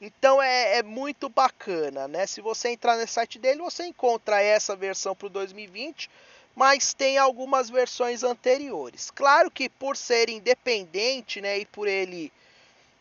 Então 0.00 0.42
é, 0.42 0.78
é, 0.78 0.82
muito 0.82 1.28
bacana, 1.28 2.08
né? 2.08 2.26
Se 2.26 2.40
você 2.40 2.70
entrar 2.70 2.96
no 2.96 3.06
site 3.06 3.38
dele, 3.38 3.60
você 3.60 3.86
encontra 3.86 4.42
essa 4.42 4.74
versão 4.74 5.14
para 5.14 5.26
o 5.26 5.30
2020, 5.30 6.10
mas 6.54 6.92
tem 6.92 7.16
algumas 7.16 7.70
versões 7.70 8.24
anteriores. 8.24 9.10
Claro 9.10 9.50
que 9.50 9.68
por 9.68 9.96
ser 9.96 10.28
independente, 10.28 11.40
né, 11.40 11.58
e 11.58 11.66
por 11.66 11.86
ele, 11.86 12.32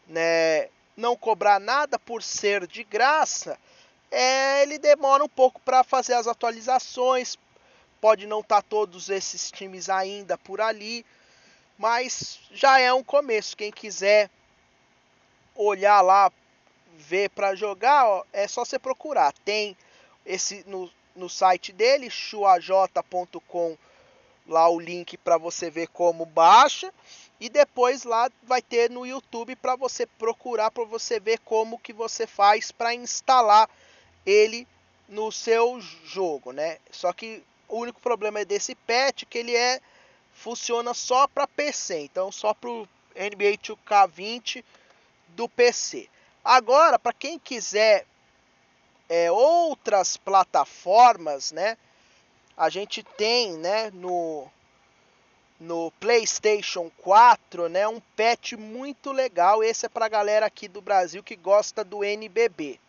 né, 0.07 0.69
não 1.01 1.17
cobrar 1.17 1.59
nada 1.59 1.99
por 1.99 2.21
ser 2.21 2.67
de 2.67 2.83
graça, 2.83 3.59
é, 4.11 4.61
ele 4.61 4.77
demora 4.77 5.23
um 5.23 5.29
pouco 5.29 5.59
para 5.61 5.83
fazer 5.83 6.13
as 6.13 6.27
atualizações. 6.27 7.37
Pode 7.99 8.27
não 8.27 8.39
estar 8.39 8.61
tá 8.61 8.67
todos 8.67 9.09
esses 9.09 9.51
times 9.51 9.89
ainda 9.89 10.37
por 10.37 10.61
ali, 10.61 11.05
mas 11.77 12.39
já 12.51 12.79
é 12.79 12.93
um 12.93 13.03
começo. 13.03 13.57
Quem 13.57 13.71
quiser 13.71 14.29
olhar 15.55 16.01
lá 16.01 16.31
ver 16.95 17.29
para 17.31 17.55
jogar, 17.55 18.07
ó, 18.07 18.23
é 18.31 18.47
só 18.47 18.63
você 18.63 18.77
procurar. 18.77 19.33
Tem 19.43 19.75
esse 20.25 20.63
no, 20.67 20.89
no 21.15 21.29
site 21.29 21.71
dele, 21.71 22.09
chuaj.com, 22.09 23.77
lá 24.47 24.69
o 24.69 24.79
link 24.79 25.17
para 25.17 25.37
você 25.37 25.69
ver 25.69 25.87
como 25.87 26.25
baixa. 26.25 26.93
E 27.41 27.49
depois 27.49 28.03
lá 28.03 28.29
vai 28.43 28.61
ter 28.61 28.87
no 28.91 29.03
YouTube 29.03 29.55
para 29.55 29.75
você 29.75 30.05
procurar, 30.05 30.69
para 30.69 30.83
você 30.85 31.19
ver 31.19 31.39
como 31.39 31.79
que 31.79 31.91
você 31.91 32.27
faz 32.27 32.71
para 32.71 32.93
instalar 32.93 33.67
ele 34.23 34.67
no 35.09 35.31
seu 35.31 35.81
jogo, 36.05 36.51
né? 36.51 36.77
Só 36.91 37.11
que 37.11 37.43
o 37.67 37.79
único 37.79 37.99
problema 37.99 38.41
é 38.41 38.45
desse 38.45 38.75
patch 38.75 39.23
que 39.27 39.39
ele 39.39 39.55
é 39.55 39.81
funciona 40.35 40.93
só 40.93 41.27
para 41.27 41.47
PC, 41.47 42.01
então 42.01 42.31
só 42.31 42.53
para 42.53 42.69
o 42.69 42.87
NBA 43.15 43.57
2K20 43.57 44.63
do 45.29 45.49
PC. 45.49 46.07
Agora, 46.45 46.99
para 46.99 47.11
quem 47.11 47.39
quiser 47.39 48.05
é, 49.09 49.31
outras 49.31 50.15
plataformas, 50.15 51.51
né? 51.51 51.75
A 52.55 52.69
gente 52.69 53.01
tem, 53.01 53.53
né, 53.53 53.89
no 53.89 54.47
no 55.61 55.91
PlayStation 55.99 56.89
4, 57.03 57.69
né, 57.69 57.87
um 57.87 57.99
patch 58.17 58.53
muito 58.53 59.11
legal. 59.11 59.63
Esse 59.63 59.85
é 59.85 59.89
para 59.89 60.09
galera 60.09 60.47
aqui 60.47 60.67
do 60.67 60.81
Brasil 60.81 61.21
que 61.21 61.35
gosta 61.35 61.83
do 61.83 62.03
NBB. 62.03 62.79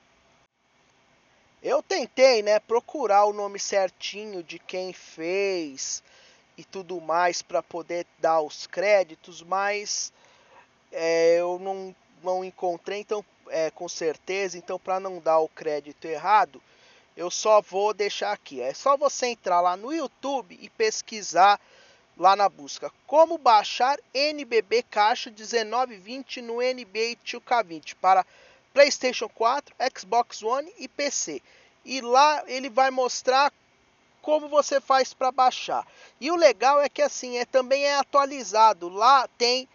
Eu 1.63 1.83
tentei, 1.83 2.43
né, 2.43 2.59
procurar 2.59 3.27
o 3.27 3.33
nome 3.35 3.61
certinho 3.61 4.43
de 4.43 4.59
quem 4.59 4.95
fez 4.95 6.03
e 6.57 6.65
tudo 6.65 6.99
mais 6.99 7.43
para 7.43 7.63
poder 7.63 8.07
dar 8.19 8.41
os 8.41 8.67
créditos, 8.67 9.43
mas 9.43 10.11
é, 10.91 11.41
eu 11.41 11.59
não, 11.59 11.95
não 12.23 12.43
encontrei, 12.43 13.01
então 13.01 13.23
é, 13.49 13.71
com 13.71 13.87
certeza. 13.87 14.57
Então, 14.57 14.79
para 14.79 14.99
não 14.99 15.19
dar 15.19 15.41
o 15.41 15.49
crédito 15.49 16.07
errado, 16.07 16.61
eu 17.15 17.31
só 17.31 17.61
vou 17.61 17.93
deixar 17.93 18.33
aqui. 18.33 18.63
É 18.63 18.73
só 18.73 18.97
você 18.97 19.27
entrar 19.27 19.61
lá 19.61 19.77
no 19.77 19.93
YouTube 19.93 20.59
e 20.59 20.71
pesquisar 20.71 21.61
lá 22.23 22.37
na 22.37 22.49
busca 22.49 22.89
como 23.05 23.37
baixar 23.37 23.99
NBB 24.15 24.85
Caixa 24.85 25.29
1920 25.29 26.41
no 26.41 26.59
NBA 26.59 27.17
2K20 27.27 27.97
para 28.01 28.25
PlayStation 28.73 29.29
4, 29.29 29.75
Xbox 29.99 30.41
One 30.41 30.73
e 30.79 30.87
PC. 30.87 31.43
E 31.85 32.01
lá 32.01 32.45
ele 32.47 32.71
vai 32.71 32.93
mostrar 32.93 33.53
como 34.23 34.49
você 34.49 34.81
faz 34.81 35.13
para 35.13 35.33
baixar. 35.33 35.85
E 36.21 36.31
o 36.31 36.37
legal 36.37 36.81
é 36.81 36.89
que 36.89 37.03
assim, 37.03 37.39
é 37.39 37.45
também 37.45 37.83
é 37.83 37.97
atualizado. 37.97 38.89
Lá 38.89 39.27
tem 39.37 39.69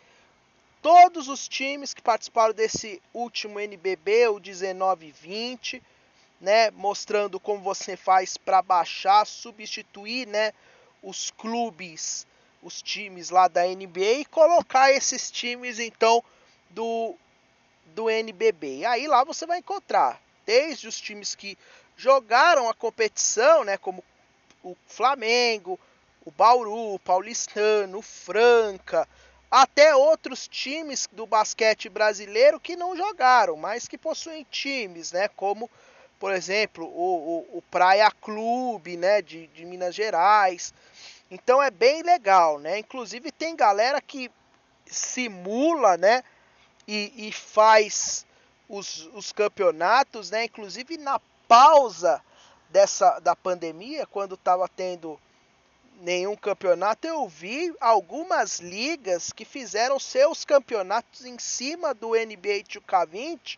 todos 0.82 1.28
os 1.28 1.50
times 1.50 1.94
que 1.94 2.02
participaram 2.02 2.54
desse 2.54 3.02
último 3.14 3.60
NBB, 3.60 4.30
o 4.30 4.40
1920, 4.40 5.84
né, 6.40 6.72
mostrando 6.72 7.42
como 7.42 7.62
você 7.62 7.98
faz 7.98 8.38
para 8.38 8.62
baixar, 8.62 9.28
substituir, 9.28 10.26
né, 10.26 10.54
os 11.04 11.30
clubes, 11.32 12.26
os 12.68 12.82
times 12.82 13.30
lá 13.30 13.48
da 13.48 13.66
NBA 13.66 14.20
e 14.20 14.26
colocar 14.26 14.92
esses 14.92 15.32
times 15.32 15.80
então 15.80 16.24
do 16.70 17.16
do 17.96 18.10
NBB. 18.10 18.80
E 18.80 18.86
aí 18.86 19.08
lá 19.08 19.24
você 19.24 19.46
vai 19.46 19.60
encontrar 19.60 20.22
desde 20.46 20.88
os 20.88 21.00
times 21.00 21.34
que 21.34 21.58
jogaram 21.96 22.70
a 22.70 22.74
competição, 22.74 23.64
né, 23.64 23.78
como 23.78 24.04
o 24.64 24.76
Flamengo, 24.86 25.80
o 26.24 26.32
Bauru, 26.32 26.94
o 26.94 27.00
Paulistano, 27.00 28.00
o 28.00 28.02
Franca, 28.02 29.08
até 29.50 29.96
outros 29.96 30.48
times 30.48 31.08
do 31.12 31.26
basquete 31.26 31.90
brasileiro 31.90 32.60
que 32.60 32.76
não 32.76 32.96
jogaram, 32.96 33.56
mas 33.56 33.88
que 33.88 33.98
possuem 33.98 34.46
times, 34.52 35.14
né? 35.14 35.30
Como, 35.30 35.70
por 36.20 36.34
exemplo, 36.34 36.86
o, 36.86 37.48
o, 37.54 37.58
o 37.58 37.62
Praia 37.62 38.12
Clube, 38.12 38.98
né? 38.98 39.22
De, 39.22 39.48
de 39.48 39.66
Minas 39.66 39.96
Gerais. 39.96 40.74
Então 41.30 41.62
é 41.62 41.70
bem 41.70 42.02
legal, 42.04 42.60
né? 42.60 42.80
Inclusive 42.80 43.32
tem 43.32 43.56
galera 43.56 44.02
que 44.02 44.32
simula, 44.86 45.98
né? 45.98 46.24
E, 46.88 47.28
e 47.28 47.32
faz 47.32 48.26
os, 48.70 49.10
os 49.14 49.32
campeonatos, 49.32 50.32
né? 50.32 50.46
Inclusive 50.46 50.98
na 50.98 51.20
pausa 51.48 52.22
dessa 52.70 53.20
da 53.20 53.36
pandemia, 53.36 54.06
quando 54.06 54.36
estava 54.36 54.68
tendo 54.68 55.20
nenhum 56.00 56.36
campeonato, 56.36 57.08
eu 57.08 57.28
vi 57.28 57.74
algumas 57.80 58.60
ligas 58.60 59.32
que 59.32 59.44
fizeram 59.44 60.00
seus 60.00 60.46
campeonatos 60.46 61.26
em 61.26 61.40
cima 61.40 61.94
do 61.94 62.10
NBA 62.10 62.64
2K20 62.70 63.58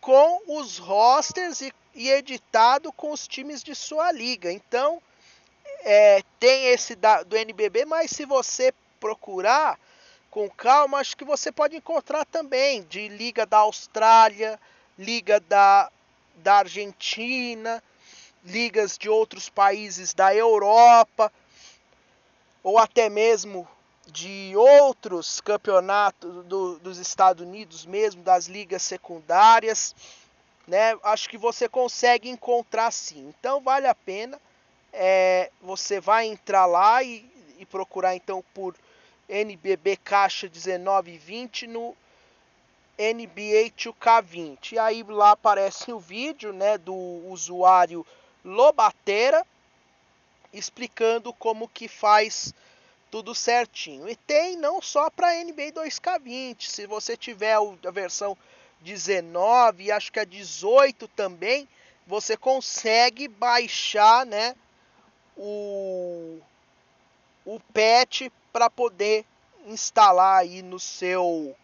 com 0.00 0.40
os 0.46 0.78
rosters 0.78 1.60
e, 1.62 1.72
e 1.94 2.10
editado 2.10 2.92
com 2.92 3.10
os 3.10 3.26
times 3.26 3.62
de 3.62 3.74
sua 3.74 4.12
liga. 4.12 4.52
Então, 4.52 5.02
é, 5.88 6.20
tem 6.40 6.66
esse 6.66 6.96
da, 6.96 7.22
do 7.22 7.36
NBB, 7.36 7.84
mas 7.84 8.10
se 8.10 8.24
você 8.24 8.74
procurar 8.98 9.78
com 10.28 10.50
calma, 10.50 10.98
acho 10.98 11.16
que 11.16 11.24
você 11.24 11.52
pode 11.52 11.76
encontrar 11.76 12.24
também 12.24 12.82
de 12.82 13.06
liga 13.06 13.46
da 13.46 13.58
Austrália, 13.58 14.58
liga 14.98 15.38
da, 15.38 15.88
da 16.34 16.56
Argentina, 16.56 17.80
ligas 18.44 18.98
de 18.98 19.08
outros 19.08 19.48
países 19.48 20.12
da 20.12 20.34
Europa 20.34 21.32
ou 22.64 22.78
até 22.78 23.08
mesmo 23.08 23.66
de 24.08 24.54
outros 24.56 25.40
campeonatos 25.40 26.44
do, 26.46 26.80
dos 26.80 26.98
Estados 26.98 27.46
Unidos 27.46 27.86
mesmo, 27.86 28.24
das 28.24 28.46
ligas 28.46 28.82
secundárias, 28.82 29.94
né? 30.66 30.98
Acho 31.04 31.28
que 31.28 31.38
você 31.38 31.68
consegue 31.68 32.28
encontrar 32.28 32.90
sim. 32.90 33.32
Então 33.38 33.60
vale 33.60 33.86
a 33.86 33.94
pena. 33.94 34.40
É, 34.92 35.50
você 35.60 36.00
vai 36.00 36.26
entrar 36.26 36.66
lá 36.66 37.02
e, 37.02 37.28
e 37.58 37.66
procurar 37.66 38.16
então 38.16 38.44
por 38.54 38.74
NBB 39.28 39.96
Caixa 39.96 40.46
1920 40.46 41.66
no 41.66 41.96
NBA 42.98 43.70
2K20. 43.76 44.72
E 44.72 44.78
aí 44.78 45.02
lá 45.02 45.32
aparece 45.32 45.92
o 45.92 45.98
vídeo 45.98 46.52
né, 46.52 46.78
do 46.78 46.94
usuário 46.94 48.06
Lobateira 48.44 49.44
explicando 50.52 51.32
como 51.32 51.68
que 51.68 51.88
faz 51.88 52.54
tudo 53.10 53.34
certinho. 53.34 54.08
E 54.08 54.16
tem 54.16 54.56
não 54.56 54.80
só 54.80 55.10
para 55.10 55.42
NBA 55.44 55.72
2K20, 55.72 56.62
se 56.62 56.86
você 56.86 57.16
tiver 57.16 57.54
a 57.54 57.90
versão 57.90 58.36
19 58.80 59.84
e 59.84 59.92
acho 59.92 60.12
que 60.12 60.20
a 60.20 60.24
18 60.24 61.08
também, 61.08 61.68
você 62.06 62.36
consegue 62.36 63.26
baixar, 63.26 64.24
né, 64.24 64.54
o 65.36 66.40
o 67.44 67.60
patch 67.72 68.28
para 68.52 68.68
poder 68.68 69.24
instalar 69.66 70.38
aí 70.38 70.62
no 70.62 70.80
seu 70.80 71.54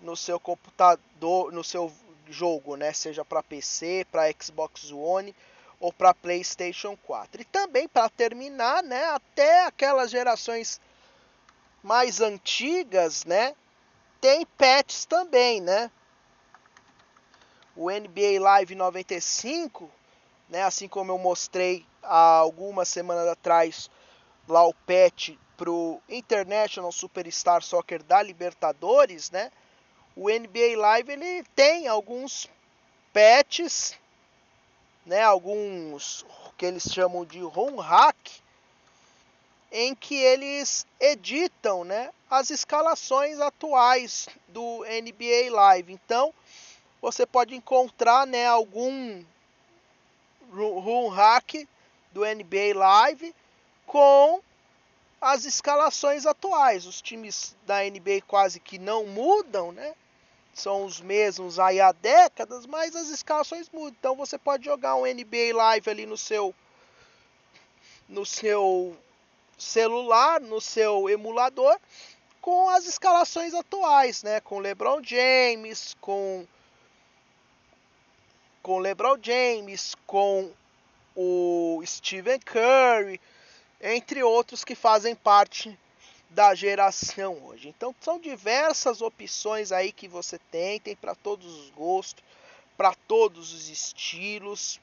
no 0.00 0.16
seu 0.16 0.38
computador, 0.38 1.52
no 1.52 1.62
seu 1.62 1.92
jogo, 2.28 2.76
né, 2.76 2.92
seja 2.92 3.24
para 3.24 3.42
PC, 3.42 4.06
para 4.10 4.32
Xbox 4.32 4.90
One 4.90 5.34
ou 5.78 5.92
para 5.92 6.14
PlayStation 6.14 6.96
4. 6.96 7.42
E 7.42 7.44
também 7.44 7.88
para 7.88 8.08
terminar, 8.08 8.82
né, 8.82 9.04
até 9.06 9.64
aquelas 9.64 10.10
gerações 10.10 10.80
mais 11.82 12.20
antigas, 12.20 13.24
né, 13.24 13.54
tem 14.20 14.44
patches 14.46 15.04
também, 15.04 15.60
né? 15.60 15.90
O 17.74 17.90
NBA 17.90 18.40
Live 18.40 18.74
95, 18.74 19.90
né, 20.48 20.62
assim 20.62 20.86
como 20.86 21.10
eu 21.10 21.18
mostrei 21.18 21.86
há 22.02 22.36
algumas 22.36 22.88
semanas 22.88 23.28
atrás 23.28 23.90
lá 24.48 24.66
o 24.66 24.74
patch 24.74 25.30
pro 25.56 26.00
International 26.08 26.90
Superstar 26.90 27.62
Soccer 27.62 28.02
da 28.02 28.22
Libertadores, 28.22 29.30
né? 29.30 29.50
O 30.16 30.28
NBA 30.28 30.76
Live 30.76 31.12
ele 31.12 31.44
tem 31.54 31.88
alguns 31.88 32.48
patches 33.12 33.96
né, 35.04 35.22
alguns 35.22 36.24
que 36.56 36.66
eles 36.66 36.84
chamam 36.84 37.24
de 37.24 37.40
ROM 37.40 37.76
hack, 37.76 38.16
em 39.70 39.94
que 39.94 40.14
eles 40.14 40.86
editam 41.00 41.82
né, 41.82 42.10
as 42.30 42.50
escalações 42.50 43.40
atuais 43.40 44.28
do 44.48 44.84
NBA 44.84 45.50
Live. 45.50 45.92
Então, 45.92 46.32
você 47.00 47.26
pode 47.26 47.54
encontrar 47.54 48.26
né, 48.26 48.46
algum 48.46 49.24
room 50.52 51.08
hack 51.08 51.66
do 52.12 52.20
NBA 52.20 52.74
Live 52.74 53.34
com 53.86 54.40
as 55.20 55.44
escalações 55.44 56.26
atuais. 56.26 56.86
Os 56.86 57.00
times 57.00 57.54
da 57.66 57.82
NBA 57.82 58.22
quase 58.26 58.58
que 58.58 58.78
não 58.78 59.06
mudam, 59.06 59.72
né? 59.72 59.94
São 60.52 60.84
os 60.84 61.00
mesmos 61.00 61.58
aí 61.58 61.80
há 61.80 61.92
décadas, 61.92 62.66
mas 62.66 62.94
as 62.94 63.08
escalações 63.08 63.70
mudam. 63.70 63.94
Então 63.98 64.16
você 64.16 64.36
pode 64.36 64.64
jogar 64.64 64.96
um 64.96 65.06
NBA 65.06 65.54
Live 65.54 65.88
ali 65.88 66.06
no 66.06 66.16
seu 66.16 66.54
no 68.08 68.26
seu 68.26 68.94
celular, 69.56 70.40
no 70.40 70.60
seu 70.60 71.08
emulador, 71.08 71.78
com 72.42 72.68
as 72.68 72.84
escalações 72.84 73.54
atuais, 73.54 74.22
né? 74.22 74.40
Com 74.40 74.58
LeBron 74.58 75.00
James, 75.02 75.96
com 76.00 76.46
com 78.62 78.78
LeBron 78.78 79.16
James, 79.22 79.94
com 80.06 80.50
o 81.16 81.82
Stephen 81.84 82.38
Curry, 82.40 83.20
entre 83.80 84.22
outros 84.22 84.64
que 84.64 84.74
fazem 84.74 85.14
parte 85.14 85.78
da 86.30 86.54
geração 86.54 87.38
hoje. 87.44 87.68
Então 87.68 87.94
são 88.00 88.18
diversas 88.18 89.02
opções 89.02 89.70
aí 89.70 89.92
que 89.92 90.08
você 90.08 90.38
tem, 90.50 90.80
tem 90.80 90.96
para 90.96 91.14
todos 91.14 91.46
os 91.46 91.70
gostos, 91.70 92.22
para 92.76 92.94
todos 93.06 93.52
os 93.52 93.68
estilos, 93.68 94.80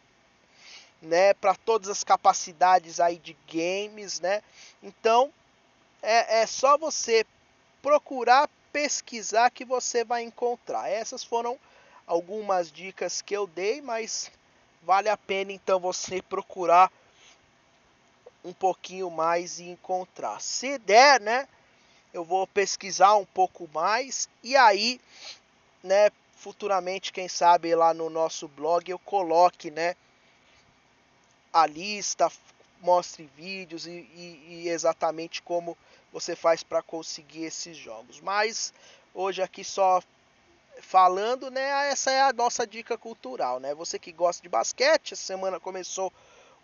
né, 1.02 1.34
para 1.34 1.56
todas 1.56 1.90
as 1.90 2.04
capacidades 2.04 3.00
aí 3.00 3.18
de 3.18 3.36
games, 3.48 4.20
né? 4.20 4.44
Então 4.84 5.34
é, 6.02 6.42
é 6.42 6.46
só 6.46 6.78
você 6.78 7.26
procurar 7.82 8.50
pesquisar 8.72 9.50
que 9.50 9.66
você 9.66 10.04
vai 10.04 10.24
encontrar. 10.24 10.90
Essas 10.90 11.24
foram 11.24 11.58
algumas 12.06 12.72
dicas 12.72 13.22
que 13.22 13.36
eu 13.36 13.48
dei, 13.48 13.82
mas 13.82 14.32
vale 14.82 15.10
a 15.10 15.18
pena 15.18 15.52
então 15.52 15.80
você 15.80 16.22
procurar 16.22 16.92
um 18.44 18.54
pouquinho 18.54 19.10
mais 19.10 19.60
e 19.60 19.64
encontrar. 19.64 20.42
Se 20.42 20.78
der, 20.78 21.20
né, 21.20 21.48
eu 22.14 22.24
vou 22.24 22.48
pesquisar 22.48 23.16
um 23.16 23.26
pouco 23.26 23.70
mais 23.74 24.30
e 24.44 24.56
aí, 24.56 25.00
né, 25.84 26.10
futuramente, 26.36 27.12
quem 27.12 27.28
sabe 27.28 27.76
lá 27.76 27.94
no 27.94 28.10
nosso 28.10 28.48
blog 28.48 28.90
eu 28.90 29.00
coloque, 29.00 29.70
né, 29.70 29.96
a 31.52 31.66
lista, 31.66 32.32
mostre 32.82 33.30
vídeos 33.36 33.86
e, 33.86 33.92
e, 33.92 34.64
e 34.64 34.70
exatamente 34.70 35.42
como 35.42 35.78
você 36.12 36.36
faz 36.36 36.64
para 36.64 36.82
conseguir 36.82 37.44
esses 37.44 37.76
jogos. 37.76 38.22
Mas 38.22 38.74
hoje 39.14 39.42
aqui 39.42 39.64
só 39.64 40.02
falando, 40.82 41.50
né? 41.50 41.90
Essa 41.90 42.12
é 42.12 42.22
a 42.22 42.34
nossa 42.34 42.66
dica 42.66 42.98
cultural, 42.98 43.60
né? 43.60 43.74
Você 43.76 43.98
que 44.00 44.12
gosta 44.12 44.42
de 44.42 44.50
basquete, 44.50 45.14
essa 45.14 45.24
semana 45.24 45.60
começou 45.60 46.12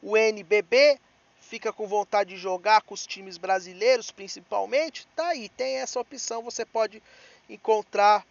o 0.02 0.16
NBB, 0.18 1.00
fica 1.40 1.72
com 1.72 1.88
vontade 1.88 2.32
de 2.32 2.38
jogar 2.38 2.82
com 2.82 2.94
os 2.94 3.06
times 3.06 3.38
brasileiros, 3.38 4.12
principalmente, 4.12 5.08
tá 5.16 5.28
aí, 5.30 5.50
tem 5.50 5.78
essa 5.78 6.00
opção, 6.00 6.44
você 6.44 6.66
pode 6.66 7.02
encontrar 7.50 8.26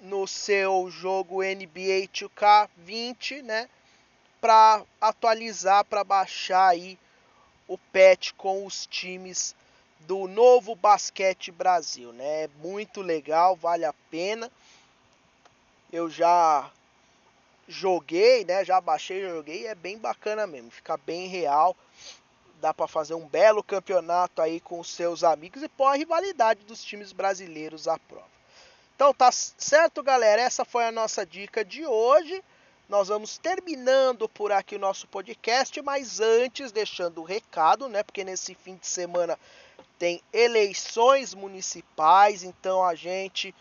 no 0.00 0.26
seu 0.26 0.90
jogo 0.90 1.42
NBA 1.42 2.08
2K20, 2.12 3.42
né? 3.42 3.68
Para 4.40 4.82
atualizar, 5.00 5.84
para 5.84 6.02
baixar 6.02 6.68
aí 6.68 6.98
o 7.68 7.78
patch 7.78 8.32
com 8.36 8.66
os 8.66 8.86
times 8.86 9.54
do 10.00 10.26
novo 10.26 10.74
basquete 10.74 11.52
Brasil, 11.52 12.12
né? 12.12 12.44
É 12.44 12.50
muito 12.60 13.00
legal, 13.00 13.54
vale 13.54 13.84
a 13.84 13.92
pena 14.10 14.50
eu 15.92 16.08
já 16.08 16.70
joguei, 17.68 18.44
né? 18.44 18.64
Já 18.64 18.80
baixei, 18.80 19.28
joguei, 19.28 19.66
é 19.66 19.74
bem 19.74 19.98
bacana 19.98 20.46
mesmo, 20.46 20.70
fica 20.70 20.96
bem 20.96 21.28
real. 21.28 21.76
Dá 22.60 22.72
para 22.72 22.88
fazer 22.88 23.14
um 23.14 23.26
belo 23.26 23.62
campeonato 23.62 24.40
aí 24.40 24.60
com 24.60 24.80
os 24.80 24.88
seus 24.88 25.22
amigos 25.22 25.62
e 25.62 25.68
pôr 25.68 25.86
a 25.86 25.96
rivalidade 25.96 26.64
dos 26.64 26.82
times 26.82 27.12
brasileiros 27.12 27.88
à 27.88 27.98
prova. 27.98 28.30
Então 28.94 29.12
tá 29.12 29.30
certo, 29.32 30.02
galera? 30.02 30.40
Essa 30.40 30.64
foi 30.64 30.84
a 30.84 30.92
nossa 30.92 31.26
dica 31.26 31.64
de 31.64 31.84
hoje. 31.84 32.42
Nós 32.88 33.08
vamos 33.08 33.38
terminando 33.38 34.28
por 34.28 34.52
aqui 34.52 34.76
o 34.76 34.78
nosso 34.78 35.08
podcast, 35.08 35.80
mas 35.82 36.20
antes 36.20 36.70
deixando 36.70 37.20
o 37.20 37.24
recado, 37.24 37.88
né? 37.88 38.02
Porque 38.02 38.22
nesse 38.22 38.54
fim 38.54 38.76
de 38.76 38.86
semana 38.86 39.38
tem 39.98 40.22
eleições 40.32 41.34
municipais, 41.34 42.44
então 42.44 42.84
a 42.84 42.94
gente 42.94 43.54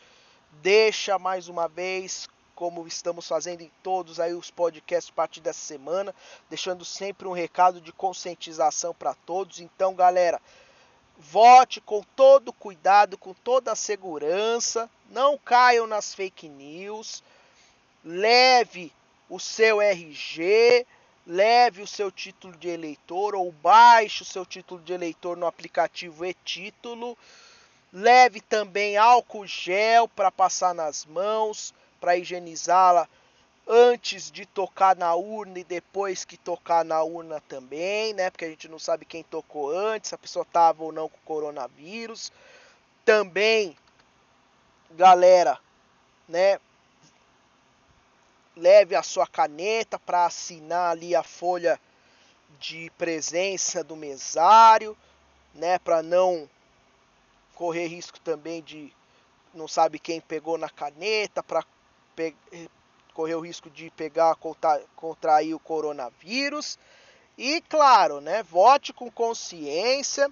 deixa 0.61 1.17
mais 1.17 1.47
uma 1.47 1.67
vez, 1.67 2.29
como 2.55 2.87
estamos 2.87 3.27
fazendo 3.27 3.61
em 3.61 3.71
todos 3.81 4.19
aí 4.19 4.33
os 4.33 4.51
podcasts 4.51 5.11
a 5.11 5.15
partir 5.15 5.41
dessa 5.41 5.59
semana, 5.59 6.13
deixando 6.49 6.85
sempre 6.85 7.27
um 7.27 7.33
recado 7.33 7.81
de 7.81 7.91
conscientização 7.91 8.93
para 8.93 9.13
todos. 9.13 9.59
Então, 9.59 9.95
galera, 9.95 10.39
vote 11.17 11.81
com 11.81 12.03
todo 12.15 12.53
cuidado, 12.53 13.17
com 13.17 13.33
toda 13.33 13.71
a 13.71 13.75
segurança, 13.75 14.89
não 15.09 15.37
caiam 15.37 15.87
nas 15.87 16.13
fake 16.13 16.47
news, 16.49 17.23
leve 18.03 18.91
o 19.29 19.39
seu 19.39 19.81
RG, 19.81 20.85
leve 21.25 21.81
o 21.81 21.87
seu 21.87 22.11
título 22.11 22.55
de 22.57 22.67
eleitor 22.67 23.35
ou 23.35 23.51
baixe 23.51 24.23
o 24.23 24.25
seu 24.25 24.45
título 24.45 24.81
de 24.81 24.93
eleitor 24.93 25.37
no 25.37 25.45
aplicativo 25.45 26.25
e-título. 26.25 27.17
Leve 27.93 28.39
também 28.39 28.95
álcool 28.95 29.45
gel 29.45 30.08
para 30.08 30.32
passar 30.32 30.73
nas 30.73 31.06
mãos, 31.06 31.73
para 31.99 32.15
higienizá-la 32.15 33.08
antes 33.67 34.32
de 34.32 34.45
tocar 34.45 34.95
na 34.95 35.13
urna 35.13 35.60
e 35.60 35.63
depois 35.63 36.25
que 36.25 36.38
tocar 36.38 36.86
na 36.86 37.04
urna 37.04 37.41
também, 37.41 38.13
né? 38.13 38.30
Porque 38.30 38.45
a 38.45 38.49
gente 38.49 38.69
não 38.69 38.80
sabe 38.80 39.06
quem 39.06 39.23
tocou 39.23 39.69
antes, 39.69 40.10
se 40.10 40.15
a 40.15 40.17
pessoa 40.17 40.43
estava 40.43 40.84
ou 40.84 40.91
não 40.91 41.10
com 41.10 41.17
coronavírus. 41.25 42.32
Também, 43.04 43.77
galera, 44.91 45.60
né? 46.27 46.60
Leve 48.56 48.95
a 48.95 49.04
sua 49.04 49.27
caneta 49.27 49.99
para 49.99 50.25
assinar 50.25 50.91
ali 50.91 51.15
a 51.15 51.23
folha 51.23 51.80
de 52.60 52.89
presença 52.97 53.84
do 53.84 53.95
mesário, 53.95 54.97
né? 55.54 55.77
Para 55.80 56.01
não 56.01 56.49
correr 57.55 57.87
risco 57.87 58.19
também 58.19 58.61
de 58.61 58.93
não 59.53 59.67
sabe 59.67 59.99
quem 59.99 60.21
pegou 60.21 60.57
na 60.57 60.69
caneta 60.69 61.43
para 61.43 61.63
pe 62.15 62.35
correr 63.13 63.35
o 63.35 63.41
risco 63.41 63.69
de 63.69 63.89
pegar 63.91 64.37
contrair 64.95 65.53
o 65.53 65.59
coronavírus. 65.59 66.79
E 67.37 67.61
claro, 67.61 68.21
né, 68.21 68.41
vote 68.43 68.93
com 68.93 69.11
consciência, 69.11 70.31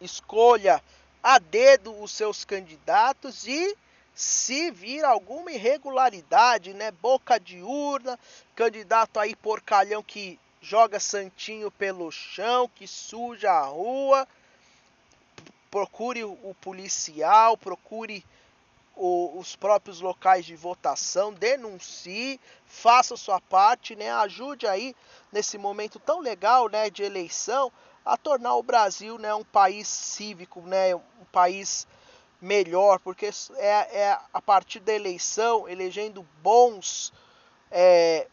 escolha 0.00 0.82
a 1.22 1.38
dedo 1.38 2.00
os 2.02 2.12
seus 2.12 2.44
candidatos 2.44 3.46
e 3.46 3.76
se 4.14 4.70
vir 4.70 5.04
alguma 5.04 5.52
irregularidade, 5.52 6.72
né, 6.72 6.90
boca 6.90 7.38
de 7.38 7.62
urna, 7.62 8.18
candidato 8.54 9.20
aí 9.20 9.36
porcalhão 9.36 10.02
que 10.02 10.40
joga 10.60 10.98
santinho 10.98 11.70
pelo 11.70 12.10
chão, 12.10 12.70
que 12.74 12.86
suja 12.86 13.50
a 13.50 13.66
rua, 13.66 14.26
procure 15.76 16.24
o 16.24 16.56
policial, 16.58 17.54
procure 17.54 18.24
o, 18.96 19.38
os 19.38 19.54
próprios 19.54 20.00
locais 20.00 20.46
de 20.46 20.56
votação, 20.56 21.34
denuncie, 21.34 22.40
faça 22.64 23.14
sua 23.14 23.42
parte, 23.42 23.94
né? 23.94 24.10
Ajude 24.10 24.66
aí 24.66 24.96
nesse 25.30 25.58
momento 25.58 25.98
tão 25.98 26.20
legal, 26.20 26.70
né, 26.70 26.88
de 26.88 27.02
eleição, 27.02 27.70
a 28.06 28.16
tornar 28.16 28.54
o 28.54 28.62
Brasil, 28.62 29.18
né, 29.18 29.34
um 29.34 29.44
país 29.44 29.86
cívico, 29.86 30.62
né, 30.62 30.94
um 30.94 31.26
país 31.30 31.86
melhor, 32.40 32.98
porque 33.00 33.28
é, 33.56 33.98
é 34.00 34.18
a 34.32 34.40
partir 34.40 34.80
da 34.80 34.94
eleição, 34.94 35.68
elegendo 35.68 36.26
bons 36.42 37.12
é, 37.70 38.26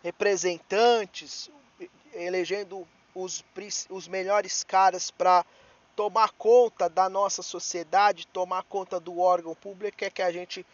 representantes, 0.00 1.50
elegendo 2.14 2.86
os, 3.12 3.44
os 3.90 4.06
melhores 4.06 4.62
caras 4.62 5.10
para 5.10 5.44
tomar 5.94 6.32
conta 6.32 6.88
da 6.88 7.08
nossa 7.08 7.42
sociedade, 7.42 8.26
tomar 8.26 8.62
conta 8.64 8.98
do 8.98 9.18
órgão 9.18 9.54
público, 9.54 10.04
é 10.04 10.10
que 10.10 10.22
a 10.22 10.32
gente 10.32 10.64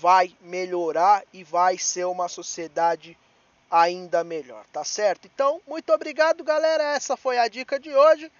vai 0.00 0.34
melhorar 0.40 1.24
e 1.32 1.42
vai 1.42 1.78
ser 1.78 2.04
uma 2.04 2.28
sociedade 2.28 3.16
ainda 3.70 4.24
melhor, 4.24 4.64
tá 4.72 4.84
certo? 4.84 5.26
Então, 5.26 5.60
muito 5.66 5.92
obrigado, 5.92 6.44
galera. 6.44 6.94
Essa 6.94 7.16
foi 7.16 7.38
a 7.38 7.48
dica 7.48 7.78
de 7.78 7.94
hoje. 7.94 8.30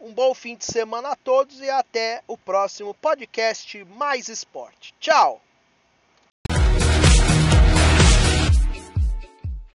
Um 0.00 0.12
bom 0.12 0.34
fim 0.34 0.56
de 0.56 0.64
semana 0.64 1.10
a 1.10 1.16
todos 1.16 1.60
e 1.60 1.70
até 1.70 2.22
o 2.26 2.36
próximo 2.36 2.92
podcast 2.94 3.84
Mais 3.84 4.28
Esporte. 4.28 4.94
Tchau! 4.98 5.40